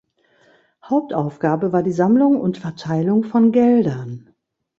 [0.83, 4.31] Hauptaufgabe war die Sammlung und Verteilung von Geldern.